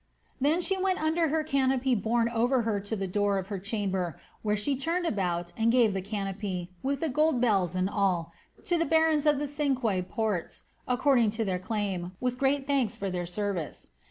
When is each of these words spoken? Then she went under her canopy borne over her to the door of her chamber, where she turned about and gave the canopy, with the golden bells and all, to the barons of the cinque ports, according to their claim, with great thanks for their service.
Then 0.41 0.61
she 0.61 0.81
went 0.81 0.99
under 0.99 1.27
her 1.27 1.43
canopy 1.43 1.93
borne 1.93 2.27
over 2.29 2.63
her 2.63 2.79
to 2.79 2.95
the 2.95 3.05
door 3.05 3.37
of 3.37 3.49
her 3.49 3.59
chamber, 3.59 4.19
where 4.41 4.55
she 4.55 4.75
turned 4.75 5.05
about 5.05 5.51
and 5.55 5.71
gave 5.71 5.93
the 5.93 6.01
canopy, 6.01 6.71
with 6.81 7.01
the 7.01 7.07
golden 7.09 7.39
bells 7.39 7.75
and 7.75 7.87
all, 7.87 8.33
to 8.63 8.79
the 8.79 8.85
barons 8.85 9.27
of 9.27 9.37
the 9.37 9.47
cinque 9.47 10.09
ports, 10.09 10.63
according 10.87 11.29
to 11.37 11.45
their 11.45 11.59
claim, 11.59 12.13
with 12.19 12.39
great 12.39 12.65
thanks 12.65 12.95
for 12.95 13.11
their 13.11 13.27
service. 13.27 13.89